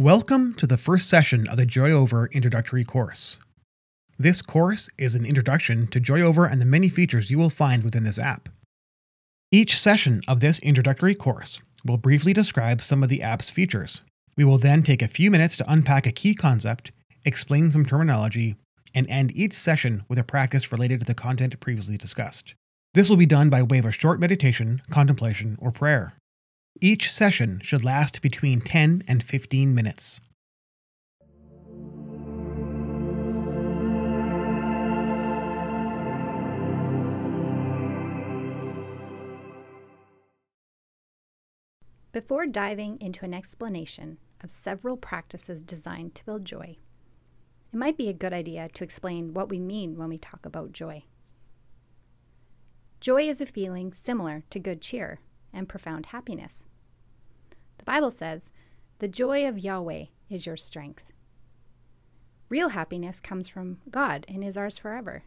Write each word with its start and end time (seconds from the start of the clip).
Welcome 0.00 0.54
to 0.54 0.66
the 0.66 0.78
first 0.78 1.10
session 1.10 1.46
of 1.46 1.58
the 1.58 1.66
JoyOver 1.66 2.32
introductory 2.32 2.84
course. 2.84 3.36
This 4.18 4.40
course 4.40 4.88
is 4.96 5.14
an 5.14 5.26
introduction 5.26 5.88
to 5.88 6.00
JoyOver 6.00 6.50
and 6.50 6.58
the 6.58 6.64
many 6.64 6.88
features 6.88 7.30
you 7.30 7.38
will 7.38 7.50
find 7.50 7.84
within 7.84 8.04
this 8.04 8.18
app. 8.18 8.48
Each 9.52 9.78
session 9.78 10.22
of 10.26 10.40
this 10.40 10.58
introductory 10.60 11.14
course 11.14 11.60
will 11.84 11.98
briefly 11.98 12.32
describe 12.32 12.80
some 12.80 13.02
of 13.02 13.10
the 13.10 13.20
app's 13.20 13.50
features. 13.50 14.00
We 14.38 14.44
will 14.44 14.56
then 14.56 14.82
take 14.82 15.02
a 15.02 15.06
few 15.06 15.30
minutes 15.30 15.54
to 15.58 15.70
unpack 15.70 16.06
a 16.06 16.12
key 16.12 16.34
concept, 16.34 16.92
explain 17.26 17.70
some 17.70 17.84
terminology, 17.84 18.56
and 18.94 19.06
end 19.10 19.36
each 19.36 19.52
session 19.52 20.04
with 20.08 20.18
a 20.18 20.24
practice 20.24 20.72
related 20.72 21.00
to 21.00 21.06
the 21.06 21.12
content 21.12 21.60
previously 21.60 21.98
discussed. 21.98 22.54
This 22.94 23.10
will 23.10 23.18
be 23.18 23.26
done 23.26 23.50
by 23.50 23.62
way 23.62 23.76
of 23.76 23.84
a 23.84 23.92
short 23.92 24.18
meditation, 24.18 24.80
contemplation, 24.88 25.58
or 25.60 25.70
prayer. 25.70 26.14
Each 26.78 27.10
session 27.10 27.60
should 27.62 27.84
last 27.84 28.22
between 28.22 28.60
10 28.60 29.04
and 29.08 29.22
15 29.22 29.74
minutes. 29.74 30.20
Before 42.12 42.46
diving 42.46 43.00
into 43.00 43.24
an 43.24 43.32
explanation 43.34 44.18
of 44.42 44.50
several 44.50 44.96
practices 44.96 45.62
designed 45.62 46.14
to 46.16 46.24
build 46.24 46.44
joy, 46.44 46.76
it 47.72 47.76
might 47.76 47.96
be 47.96 48.08
a 48.08 48.12
good 48.12 48.32
idea 48.32 48.68
to 48.68 48.84
explain 48.84 49.32
what 49.32 49.48
we 49.48 49.60
mean 49.60 49.96
when 49.96 50.08
we 50.08 50.18
talk 50.18 50.44
about 50.44 50.72
joy. 50.72 51.04
Joy 53.00 53.28
is 53.28 53.40
a 53.40 53.46
feeling 53.46 53.92
similar 53.92 54.42
to 54.50 54.58
good 54.58 54.80
cheer 54.80 55.20
and 55.52 55.68
profound 55.68 56.06
happiness. 56.06 56.66
The 57.78 57.84
Bible 57.84 58.10
says, 58.10 58.50
The 58.98 59.08
joy 59.08 59.46
of 59.46 59.58
Yahweh 59.58 60.06
is 60.28 60.46
your 60.46 60.56
strength. 60.56 61.04
Real 62.48 62.70
happiness 62.70 63.20
comes 63.20 63.48
from 63.48 63.78
God 63.90 64.26
and 64.28 64.42
is 64.42 64.56
ours 64.56 64.76
forever. 64.76 65.24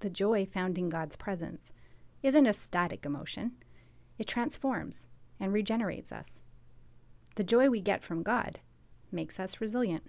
The 0.00 0.10
joy 0.10 0.46
found 0.46 0.78
in 0.78 0.88
God's 0.88 1.16
presence 1.16 1.72
isn't 2.22 2.46
a 2.46 2.52
static 2.52 3.06
emotion, 3.06 3.52
it 4.18 4.26
transforms 4.26 5.06
and 5.38 5.52
regenerates 5.52 6.12
us. 6.12 6.42
The 7.36 7.44
joy 7.44 7.70
we 7.70 7.80
get 7.80 8.02
from 8.02 8.22
God 8.22 8.60
makes 9.10 9.40
us 9.40 9.60
resilient. 9.60 10.04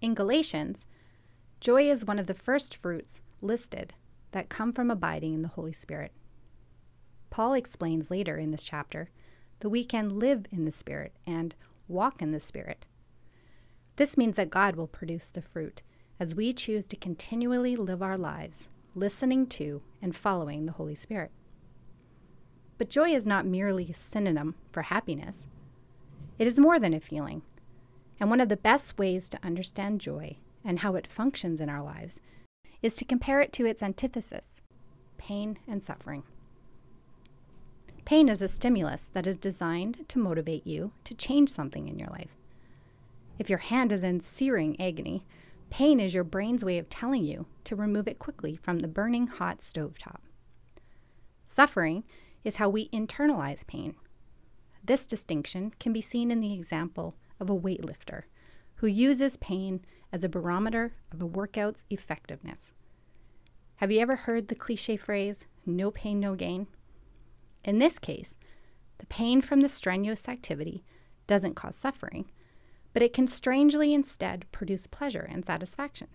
In 0.00 0.14
Galatians, 0.14 0.86
joy 1.60 1.82
is 1.82 2.06
one 2.06 2.18
of 2.18 2.26
the 2.26 2.34
first 2.34 2.74
fruits 2.74 3.20
listed 3.42 3.92
that 4.30 4.48
come 4.48 4.72
from 4.72 4.90
abiding 4.90 5.34
in 5.34 5.42
the 5.42 5.48
Holy 5.48 5.72
Spirit. 5.72 6.12
Paul 7.30 7.54
explains 7.54 8.10
later 8.10 8.36
in 8.36 8.50
this 8.50 8.62
chapter 8.62 9.10
that 9.60 9.70
we 9.70 9.84
can 9.84 10.18
live 10.18 10.46
in 10.50 10.64
the 10.64 10.72
Spirit 10.72 11.12
and 11.26 11.54
walk 11.88 12.20
in 12.20 12.32
the 12.32 12.40
Spirit. 12.40 12.86
This 13.96 14.16
means 14.16 14.36
that 14.36 14.50
God 14.50 14.76
will 14.76 14.86
produce 14.86 15.30
the 15.30 15.42
fruit 15.42 15.82
as 16.18 16.34
we 16.34 16.52
choose 16.52 16.86
to 16.86 16.96
continually 16.96 17.76
live 17.76 18.02
our 18.02 18.16
lives 18.16 18.68
listening 18.94 19.46
to 19.46 19.82
and 20.02 20.16
following 20.16 20.66
the 20.66 20.72
Holy 20.72 20.94
Spirit. 20.94 21.30
But 22.78 22.90
joy 22.90 23.10
is 23.10 23.26
not 23.26 23.46
merely 23.46 23.90
a 23.90 23.94
synonym 23.94 24.54
for 24.70 24.82
happiness, 24.82 25.46
it 26.38 26.46
is 26.46 26.58
more 26.58 26.78
than 26.78 26.94
a 26.94 27.00
feeling. 27.00 27.42
And 28.18 28.30
one 28.30 28.40
of 28.40 28.48
the 28.48 28.56
best 28.56 28.98
ways 28.98 29.28
to 29.28 29.38
understand 29.42 30.00
joy 30.00 30.38
and 30.64 30.80
how 30.80 30.94
it 30.94 31.06
functions 31.06 31.60
in 31.60 31.68
our 31.68 31.82
lives 31.82 32.20
is 32.82 32.96
to 32.96 33.04
compare 33.04 33.40
it 33.40 33.52
to 33.54 33.66
its 33.66 33.82
antithesis 33.82 34.62
pain 35.18 35.58
and 35.68 35.82
suffering. 35.82 36.22
Pain 38.04 38.28
is 38.28 38.42
a 38.42 38.48
stimulus 38.48 39.10
that 39.12 39.26
is 39.26 39.36
designed 39.36 40.08
to 40.08 40.18
motivate 40.18 40.66
you 40.66 40.92
to 41.04 41.14
change 41.14 41.50
something 41.50 41.88
in 41.88 41.98
your 41.98 42.08
life. 42.08 42.36
If 43.38 43.48
your 43.48 43.58
hand 43.58 43.92
is 43.92 44.02
in 44.02 44.20
searing 44.20 44.80
agony, 44.80 45.24
pain 45.70 46.00
is 46.00 46.12
your 46.12 46.24
brain's 46.24 46.64
way 46.64 46.78
of 46.78 46.88
telling 46.88 47.24
you 47.24 47.46
to 47.64 47.76
remove 47.76 48.08
it 48.08 48.18
quickly 48.18 48.56
from 48.56 48.80
the 48.80 48.88
burning 48.88 49.26
hot 49.26 49.58
stovetop. 49.58 50.20
Suffering 51.44 52.04
is 52.44 52.56
how 52.56 52.68
we 52.68 52.88
internalize 52.88 53.66
pain. 53.66 53.94
This 54.82 55.06
distinction 55.06 55.72
can 55.78 55.92
be 55.92 56.00
seen 56.00 56.30
in 56.30 56.40
the 56.40 56.54
example 56.54 57.16
of 57.38 57.50
a 57.50 57.58
weightlifter 57.58 58.22
who 58.76 58.86
uses 58.86 59.36
pain 59.36 59.84
as 60.12 60.24
a 60.24 60.28
barometer 60.28 60.94
of 61.12 61.20
a 61.20 61.26
workout's 61.26 61.84
effectiveness. 61.90 62.72
Have 63.76 63.90
you 63.90 64.00
ever 64.00 64.16
heard 64.16 64.48
the 64.48 64.54
cliche 64.54 64.96
phrase, 64.96 65.46
no 65.64 65.90
pain, 65.90 66.18
no 66.18 66.34
gain? 66.34 66.66
In 67.64 67.78
this 67.78 67.98
case, 67.98 68.38
the 68.98 69.06
pain 69.06 69.40
from 69.40 69.60
the 69.60 69.68
strenuous 69.68 70.28
activity 70.28 70.84
doesn't 71.26 71.54
cause 71.54 71.76
suffering, 71.76 72.30
but 72.92 73.02
it 73.02 73.12
can 73.12 73.26
strangely 73.26 73.94
instead 73.94 74.50
produce 74.52 74.86
pleasure 74.86 75.28
and 75.30 75.44
satisfaction. 75.44 76.08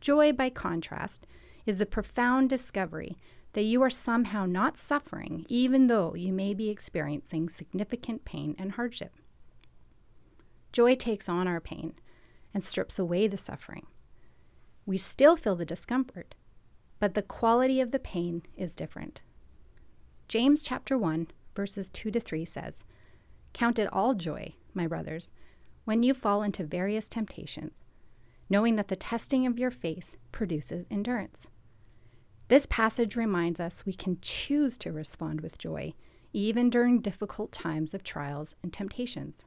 Joy, 0.00 0.32
by 0.32 0.50
contrast, 0.50 1.26
is 1.66 1.78
the 1.78 1.86
profound 1.86 2.48
discovery 2.48 3.16
that 3.52 3.62
you 3.62 3.82
are 3.82 3.90
somehow 3.90 4.46
not 4.46 4.78
suffering, 4.78 5.44
even 5.48 5.88
though 5.88 6.14
you 6.14 6.32
may 6.32 6.54
be 6.54 6.70
experiencing 6.70 7.48
significant 7.48 8.24
pain 8.24 8.54
and 8.58 8.72
hardship. 8.72 9.14
Joy 10.72 10.94
takes 10.94 11.28
on 11.28 11.48
our 11.48 11.60
pain 11.60 11.94
and 12.54 12.62
strips 12.62 12.98
away 12.98 13.26
the 13.26 13.36
suffering. 13.36 13.86
We 14.86 14.96
still 14.96 15.36
feel 15.36 15.56
the 15.56 15.64
discomfort, 15.64 16.34
but 16.98 17.14
the 17.14 17.22
quality 17.22 17.80
of 17.80 17.90
the 17.90 17.98
pain 17.98 18.42
is 18.56 18.74
different. 18.74 19.22
James 20.30 20.62
chapter 20.62 20.96
1, 20.96 21.26
verses 21.56 21.90
2 21.90 22.12
to 22.12 22.20
3 22.20 22.44
says, 22.44 22.84
Count 23.52 23.80
it 23.80 23.92
all 23.92 24.14
joy, 24.14 24.54
my 24.72 24.86
brothers, 24.86 25.32
when 25.86 26.04
you 26.04 26.14
fall 26.14 26.44
into 26.44 26.62
various 26.62 27.08
temptations, 27.08 27.80
knowing 28.48 28.76
that 28.76 28.86
the 28.86 28.94
testing 28.94 29.44
of 29.44 29.58
your 29.58 29.72
faith 29.72 30.14
produces 30.30 30.86
endurance. 30.88 31.48
This 32.46 32.64
passage 32.64 33.16
reminds 33.16 33.58
us 33.58 33.84
we 33.84 33.92
can 33.92 34.18
choose 34.22 34.78
to 34.78 34.92
respond 34.92 35.40
with 35.40 35.58
joy, 35.58 35.94
even 36.32 36.70
during 36.70 37.00
difficult 37.00 37.50
times 37.50 37.92
of 37.92 38.04
trials 38.04 38.54
and 38.62 38.72
temptations. 38.72 39.38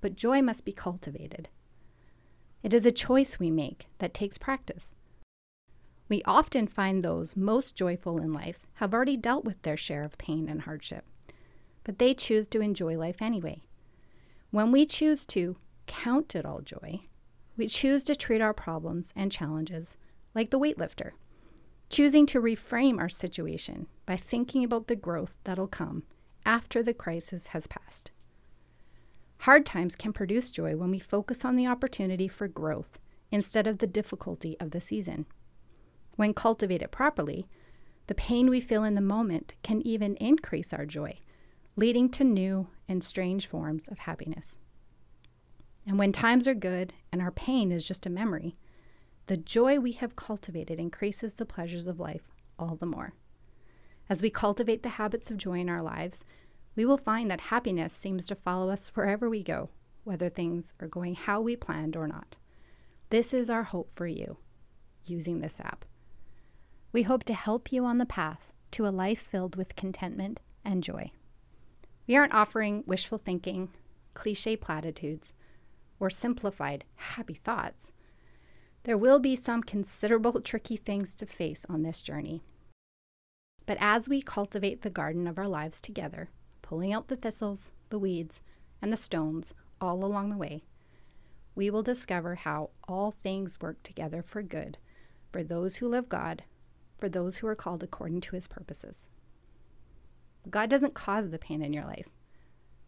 But 0.00 0.14
joy 0.14 0.40
must 0.40 0.64
be 0.64 0.72
cultivated. 0.72 1.48
It 2.62 2.74
is 2.74 2.86
a 2.86 2.92
choice 2.92 3.40
we 3.40 3.50
make 3.50 3.88
that 3.98 4.14
takes 4.14 4.38
practice. 4.38 4.94
We 6.08 6.22
often 6.24 6.66
find 6.66 7.02
those 7.02 7.36
most 7.36 7.76
joyful 7.76 8.18
in 8.18 8.32
life 8.32 8.58
have 8.74 8.92
already 8.92 9.16
dealt 9.16 9.44
with 9.44 9.62
their 9.62 9.76
share 9.76 10.02
of 10.02 10.18
pain 10.18 10.48
and 10.48 10.62
hardship, 10.62 11.04
but 11.82 11.98
they 11.98 12.14
choose 12.14 12.46
to 12.48 12.60
enjoy 12.60 12.98
life 12.98 13.22
anyway. 13.22 13.62
When 14.50 14.70
we 14.70 14.86
choose 14.86 15.26
to 15.26 15.56
count 15.86 16.34
it 16.34 16.44
all 16.44 16.60
joy, 16.60 17.00
we 17.56 17.66
choose 17.68 18.04
to 18.04 18.16
treat 18.16 18.40
our 18.40 18.54
problems 18.54 19.12
and 19.16 19.32
challenges 19.32 19.96
like 20.34 20.50
the 20.50 20.58
weightlifter 20.58 21.12
choosing 21.94 22.26
to 22.26 22.40
reframe 22.40 22.98
our 22.98 23.08
situation 23.08 23.86
by 24.04 24.16
thinking 24.16 24.64
about 24.64 24.88
the 24.88 24.96
growth 24.96 25.36
that'll 25.44 25.68
come 25.68 26.02
after 26.44 26.82
the 26.82 26.92
crisis 26.92 27.48
has 27.48 27.68
passed. 27.68 28.10
Hard 29.38 29.64
times 29.64 29.94
can 29.94 30.12
produce 30.12 30.50
joy 30.50 30.74
when 30.74 30.90
we 30.90 30.98
focus 30.98 31.44
on 31.44 31.54
the 31.54 31.68
opportunity 31.68 32.26
for 32.26 32.48
growth 32.48 32.98
instead 33.30 33.68
of 33.68 33.78
the 33.78 33.86
difficulty 33.86 34.56
of 34.58 34.72
the 34.72 34.80
season. 34.80 35.26
When 36.16 36.34
cultivated 36.34 36.90
properly, 36.90 37.46
the 38.06 38.14
pain 38.14 38.50
we 38.50 38.60
feel 38.60 38.84
in 38.84 38.94
the 38.94 39.00
moment 39.00 39.54
can 39.62 39.80
even 39.86 40.16
increase 40.16 40.72
our 40.72 40.86
joy, 40.86 41.18
leading 41.76 42.08
to 42.10 42.24
new 42.24 42.68
and 42.88 43.02
strange 43.02 43.46
forms 43.46 43.88
of 43.88 44.00
happiness. 44.00 44.58
And 45.86 45.98
when 45.98 46.12
times 46.12 46.46
are 46.46 46.54
good 46.54 46.94
and 47.12 47.20
our 47.20 47.30
pain 47.30 47.72
is 47.72 47.84
just 47.84 48.06
a 48.06 48.10
memory, 48.10 48.56
the 49.26 49.36
joy 49.36 49.78
we 49.78 49.92
have 49.92 50.16
cultivated 50.16 50.78
increases 50.78 51.34
the 51.34 51.46
pleasures 51.46 51.86
of 51.86 51.98
life 51.98 52.30
all 52.58 52.76
the 52.76 52.86
more. 52.86 53.14
As 54.08 54.22
we 54.22 54.30
cultivate 54.30 54.82
the 54.82 54.90
habits 54.90 55.30
of 55.30 55.38
joy 55.38 55.60
in 55.60 55.68
our 55.68 55.82
lives, 55.82 56.24
we 56.76 56.84
will 56.84 56.98
find 56.98 57.30
that 57.30 57.40
happiness 57.40 57.94
seems 57.94 58.26
to 58.26 58.34
follow 58.34 58.70
us 58.70 58.88
wherever 58.94 59.30
we 59.30 59.42
go, 59.42 59.70
whether 60.04 60.28
things 60.28 60.74
are 60.80 60.88
going 60.88 61.14
how 61.14 61.40
we 61.40 61.56
planned 61.56 61.96
or 61.96 62.06
not. 62.06 62.36
This 63.10 63.32
is 63.32 63.48
our 63.48 63.62
hope 63.62 63.90
for 63.90 64.06
you 64.06 64.36
using 65.06 65.40
this 65.40 65.60
app. 65.60 65.84
We 66.94 67.02
hope 67.02 67.24
to 67.24 67.34
help 67.34 67.72
you 67.72 67.84
on 67.84 67.98
the 67.98 68.06
path 68.06 68.52
to 68.70 68.86
a 68.86 68.94
life 68.94 69.18
filled 69.18 69.56
with 69.56 69.74
contentment 69.74 70.38
and 70.64 70.80
joy. 70.80 71.10
We 72.06 72.14
aren't 72.14 72.32
offering 72.32 72.84
wishful 72.86 73.18
thinking, 73.18 73.70
cliche 74.14 74.54
platitudes, 74.54 75.32
or 75.98 76.08
simplified 76.08 76.84
happy 76.94 77.34
thoughts. 77.34 77.90
There 78.84 78.96
will 78.96 79.18
be 79.18 79.34
some 79.34 79.64
considerable 79.64 80.40
tricky 80.40 80.76
things 80.76 81.16
to 81.16 81.26
face 81.26 81.66
on 81.68 81.82
this 81.82 82.00
journey. 82.00 82.44
But 83.66 83.78
as 83.80 84.08
we 84.08 84.22
cultivate 84.22 84.82
the 84.82 84.88
garden 84.88 85.26
of 85.26 85.36
our 85.36 85.48
lives 85.48 85.80
together, 85.80 86.30
pulling 86.62 86.92
out 86.92 87.08
the 87.08 87.16
thistles, 87.16 87.72
the 87.88 87.98
weeds, 87.98 88.40
and 88.80 88.92
the 88.92 88.96
stones 88.96 89.52
all 89.80 90.04
along 90.04 90.28
the 90.28 90.36
way, 90.36 90.62
we 91.56 91.70
will 91.70 91.82
discover 91.82 92.36
how 92.36 92.70
all 92.86 93.10
things 93.10 93.60
work 93.60 93.82
together 93.82 94.22
for 94.22 94.42
good 94.42 94.78
for 95.32 95.42
those 95.42 95.78
who 95.78 95.88
love 95.88 96.08
God, 96.08 96.44
for 97.04 97.10
those 97.10 97.36
who 97.36 97.46
are 97.46 97.54
called 97.54 97.82
according 97.82 98.22
to 98.22 98.34
his 98.34 98.46
purposes. 98.46 99.10
God 100.48 100.70
doesn't 100.70 100.94
cause 100.94 101.28
the 101.28 101.38
pain 101.38 101.60
in 101.60 101.74
your 101.74 101.84
life, 101.84 102.08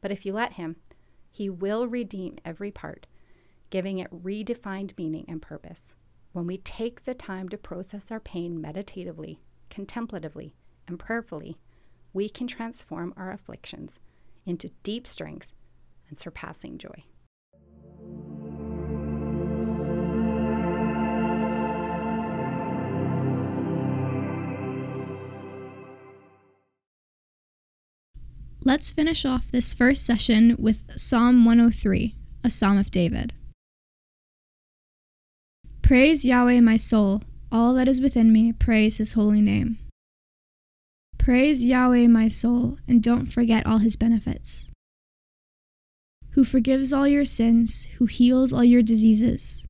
but 0.00 0.10
if 0.10 0.24
you 0.24 0.32
let 0.32 0.54
him, 0.54 0.76
He 1.30 1.50
will 1.50 1.86
redeem 1.86 2.38
every 2.42 2.70
part, 2.70 3.06
giving 3.68 3.98
it 3.98 4.10
redefined 4.10 4.96
meaning 4.96 5.26
and 5.28 5.42
purpose. 5.42 5.94
When 6.32 6.46
we 6.46 6.56
take 6.56 7.04
the 7.04 7.12
time 7.12 7.50
to 7.50 7.58
process 7.58 8.10
our 8.10 8.20
pain 8.20 8.58
meditatively, 8.58 9.38
contemplatively, 9.68 10.54
and 10.88 10.98
prayerfully, 10.98 11.58
we 12.14 12.30
can 12.30 12.46
transform 12.46 13.12
our 13.18 13.30
afflictions 13.30 14.00
into 14.46 14.70
deep 14.82 15.06
strength 15.06 15.52
and 16.08 16.18
surpassing 16.18 16.78
joy. 16.78 17.04
Let's 28.66 28.90
finish 28.90 29.24
off 29.24 29.52
this 29.52 29.74
first 29.74 30.04
session 30.04 30.56
with 30.58 30.82
Psalm 30.96 31.44
103, 31.44 32.16
a 32.42 32.50
Psalm 32.50 32.78
of 32.78 32.90
David. 32.90 33.32
Praise 35.82 36.24
Yahweh, 36.24 36.58
my 36.58 36.76
soul, 36.76 37.22
all 37.52 37.74
that 37.74 37.86
is 37.86 38.00
within 38.00 38.32
me, 38.32 38.50
praise 38.52 38.96
his 38.96 39.12
holy 39.12 39.40
name. 39.40 39.78
Praise 41.16 41.64
Yahweh, 41.64 42.08
my 42.08 42.26
soul, 42.26 42.78
and 42.88 43.00
don't 43.00 43.32
forget 43.32 43.64
all 43.64 43.78
his 43.78 43.94
benefits. 43.94 44.66
Who 46.30 46.42
forgives 46.42 46.92
all 46.92 47.06
your 47.06 47.24
sins, 47.24 47.86
who 47.98 48.06
heals 48.06 48.52
all 48.52 48.64
your 48.64 48.82
diseases, 48.82 49.64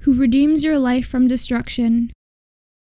who 0.00 0.14
redeems 0.14 0.64
your 0.64 0.78
life 0.78 1.06
from 1.06 1.28
destruction, 1.28 2.10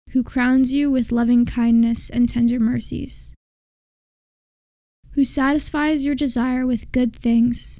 who 0.10 0.22
crowns 0.22 0.72
you 0.72 0.92
with 0.92 1.12
loving 1.12 1.48
kindness 1.48 2.12
and 2.12 2.30
tender 2.30 2.60
mercies 2.60 3.31
who 5.14 5.26
satisfies 5.26 6.06
your 6.06 6.16
desire 6.16 6.66
with 6.66 6.92
good 6.92 7.16
things, 7.16 7.80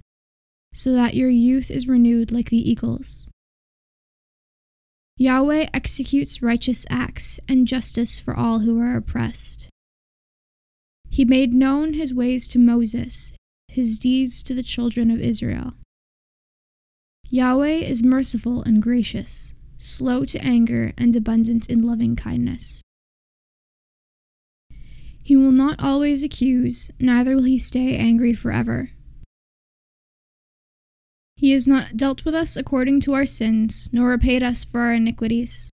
so 0.74 0.94
that 0.94 1.16
your 1.16 1.30
youth 1.30 1.72
is 1.72 1.88
renewed 1.88 2.32
like 2.32 2.50
the 2.50 2.70
eagles. 2.70 3.28
Yahweh 5.18 5.68
executes 5.74 6.42
righteous 6.42 6.86
acts 6.90 7.40
and 7.48 7.68
justice 7.68 8.20
for 8.20 8.36
all 8.36 8.60
who 8.60 8.80
are 8.80 8.96
oppressed. 8.96 9.70
He 11.10 11.26
made 11.26 11.54
known 11.54 11.94
his 11.94 12.14
ways 12.14 12.48
to 12.50 12.60
Moses, 12.60 13.34
his 13.68 14.00
deeds 14.00 14.42
to 14.44 14.54
the 14.54 14.64
children 14.64 15.12
of 15.12 15.20
Israel. 15.20 15.74
Yahweh 17.30 17.80
is 17.86 18.04
merciful 18.04 18.64
and 18.64 18.82
gracious, 18.82 19.54
slow 19.78 20.26
to 20.26 20.44
anger 20.44 20.94
and 20.98 21.16
abundant 21.16 21.70
in 21.70 21.82
loving 21.82 22.16
kindness. 22.16 22.82
He 25.24 25.36
will 25.36 25.52
not 25.52 25.82
always 25.82 26.24
accuse, 26.24 26.90
neither 27.00 27.36
will 27.36 27.44
he 27.44 27.60
stay 27.60 27.96
angry 27.96 28.34
forever. 28.34 28.92
He 31.36 31.52
has 31.52 31.68
not 31.68 31.98
dealt 31.98 32.26
with 32.26 32.36
us 32.36 32.56
according 32.56 33.02
to 33.02 33.14
our 33.14 33.26
sins, 33.26 33.90
nor 33.92 34.10
repaid 34.10 34.44
us 34.44 34.64
for 34.64 34.82
our 34.82 34.94
iniquities. 34.94 35.70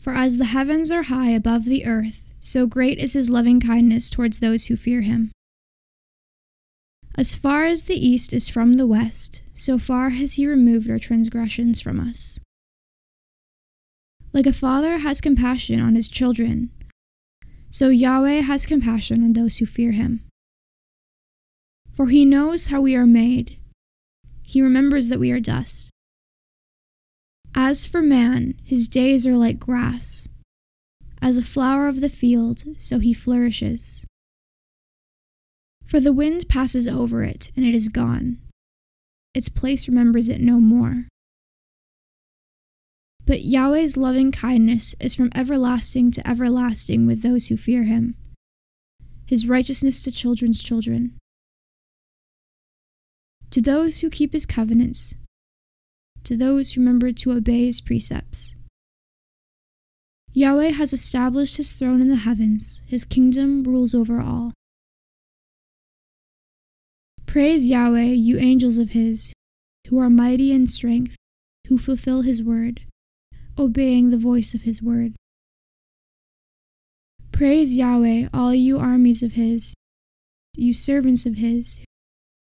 For 0.00 0.14
as 0.14 0.38
the 0.38 0.46
heavens 0.46 0.90
are 0.90 1.04
high 1.04 1.30
above 1.30 1.64
the 1.64 1.84
earth, 1.84 2.22
so 2.40 2.66
great 2.66 2.98
is 2.98 3.14
his 3.14 3.28
loving 3.28 3.60
kindness 3.60 4.08
towards 4.08 4.38
those 4.38 4.66
who 4.66 4.76
fear 4.76 5.02
him. 5.02 5.32
As 7.16 7.34
far 7.34 7.64
as 7.64 7.84
the 7.84 8.06
east 8.06 8.32
is 8.32 8.48
from 8.48 8.74
the 8.74 8.86
west, 8.86 9.42
so 9.52 9.76
far 9.76 10.10
has 10.10 10.34
he 10.34 10.46
removed 10.46 10.88
our 10.88 11.00
transgressions 11.00 11.80
from 11.80 11.98
us. 11.98 12.38
Like 14.32 14.46
a 14.46 14.52
father 14.52 14.98
has 14.98 15.20
compassion 15.20 15.80
on 15.80 15.96
his 15.96 16.06
children, 16.06 16.70
so 17.70 17.88
Yahweh 17.88 18.40
has 18.42 18.66
compassion 18.66 19.22
on 19.22 19.32
those 19.32 19.56
who 19.56 19.66
fear 19.66 19.92
him. 19.92 20.24
For 21.94 22.06
he 22.06 22.24
knows 22.24 22.68
how 22.68 22.80
we 22.80 22.94
are 22.94 23.06
made, 23.06 23.58
he 24.42 24.62
remembers 24.62 25.08
that 25.08 25.20
we 25.20 25.30
are 25.30 25.40
dust. 25.40 25.90
As 27.54 27.84
for 27.84 28.00
man, 28.00 28.54
his 28.64 28.88
days 28.88 29.26
are 29.26 29.36
like 29.36 29.58
grass. 29.58 30.28
As 31.20 31.36
a 31.36 31.42
flower 31.42 31.88
of 31.88 32.00
the 32.00 32.08
field, 32.08 32.62
so 32.78 32.98
he 32.98 33.12
flourishes. 33.12 34.06
For 35.86 36.00
the 36.00 36.12
wind 36.12 36.48
passes 36.48 36.86
over 36.86 37.24
it, 37.24 37.50
and 37.56 37.66
it 37.66 37.74
is 37.74 37.88
gone. 37.88 38.38
Its 39.34 39.48
place 39.48 39.88
remembers 39.88 40.28
it 40.28 40.40
no 40.40 40.60
more. 40.60 41.08
But 43.28 43.44
Yahweh's 43.44 43.98
loving 43.98 44.32
kindness 44.32 44.94
is 45.00 45.14
from 45.14 45.30
everlasting 45.34 46.10
to 46.12 46.26
everlasting 46.26 47.06
with 47.06 47.20
those 47.20 47.48
who 47.48 47.58
fear 47.58 47.82
him, 47.82 48.16
his 49.26 49.46
righteousness 49.46 50.00
to 50.00 50.10
children's 50.10 50.62
children. 50.62 51.12
To 53.50 53.60
those 53.60 54.00
who 54.00 54.08
keep 54.08 54.32
his 54.32 54.46
covenants, 54.46 55.12
to 56.24 56.38
those 56.38 56.72
who 56.72 56.80
remember 56.80 57.12
to 57.12 57.32
obey 57.32 57.66
his 57.66 57.82
precepts. 57.82 58.54
Yahweh 60.32 60.70
has 60.70 60.94
established 60.94 61.58
his 61.58 61.72
throne 61.72 62.00
in 62.00 62.08
the 62.08 62.16
heavens, 62.16 62.80
his 62.86 63.04
kingdom 63.04 63.62
rules 63.62 63.94
over 63.94 64.22
all. 64.22 64.54
Praise 67.26 67.66
Yahweh, 67.66 68.04
you 68.04 68.38
angels 68.38 68.78
of 68.78 68.92
his, 68.92 69.34
who 69.88 69.98
are 69.98 70.08
mighty 70.08 70.50
in 70.50 70.66
strength, 70.66 71.14
who 71.66 71.76
fulfill 71.76 72.22
his 72.22 72.42
word 72.42 72.87
obeying 73.58 74.10
the 74.10 74.16
voice 74.16 74.54
of 74.54 74.62
his 74.62 74.82
word. 74.82 75.14
Praise 77.32 77.76
Yahweh, 77.76 78.28
all 78.32 78.54
you 78.54 78.78
armies 78.78 79.22
of 79.22 79.32
his, 79.32 79.74
you 80.56 80.74
servants 80.74 81.26
of 81.26 81.36
his, 81.36 81.80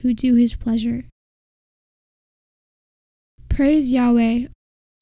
who 0.03 0.15
do 0.15 0.35
his 0.35 0.55
pleasure. 0.55 1.05
Praise 3.49 3.93
Yahweh, 3.93 4.47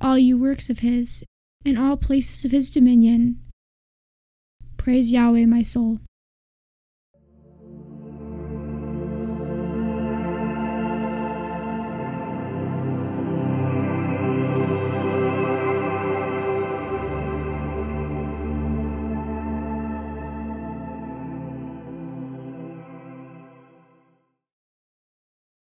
all 0.00 0.18
you 0.18 0.36
works 0.36 0.68
of 0.70 0.80
his, 0.80 1.24
and 1.64 1.78
all 1.78 1.96
places 1.96 2.44
of 2.44 2.50
his 2.50 2.70
dominion. 2.70 3.40
Praise 4.76 5.12
Yahweh, 5.12 5.46
my 5.46 5.62
soul. 5.62 6.00